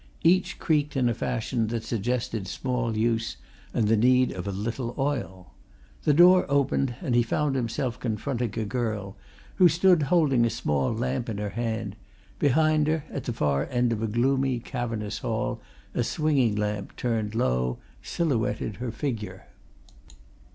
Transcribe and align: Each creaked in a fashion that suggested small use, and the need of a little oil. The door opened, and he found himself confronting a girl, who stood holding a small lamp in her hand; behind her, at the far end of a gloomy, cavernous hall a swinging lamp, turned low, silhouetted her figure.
Each 0.23 0.57
creaked 0.57 0.97
in 0.97 1.07
a 1.09 1.13
fashion 1.13 1.67
that 1.67 1.83
suggested 1.83 2.47
small 2.47 2.97
use, 2.97 3.37
and 3.71 3.87
the 3.87 3.95
need 3.95 4.31
of 4.31 4.47
a 4.47 4.51
little 4.51 4.95
oil. 4.97 5.53
The 6.05 6.13
door 6.15 6.47
opened, 6.49 6.95
and 7.03 7.13
he 7.13 7.21
found 7.21 7.55
himself 7.55 7.99
confronting 7.99 8.57
a 8.57 8.65
girl, 8.65 9.15
who 9.57 9.69
stood 9.69 10.01
holding 10.09 10.43
a 10.43 10.49
small 10.49 10.91
lamp 10.91 11.29
in 11.29 11.37
her 11.37 11.49
hand; 11.51 11.95
behind 12.39 12.87
her, 12.87 13.03
at 13.11 13.25
the 13.25 13.33
far 13.33 13.67
end 13.69 13.93
of 13.93 14.01
a 14.01 14.07
gloomy, 14.07 14.57
cavernous 14.59 15.19
hall 15.19 15.61
a 15.93 16.03
swinging 16.03 16.55
lamp, 16.55 16.95
turned 16.95 17.35
low, 17.35 17.77
silhouetted 18.01 18.77
her 18.77 18.89
figure. 18.89 19.45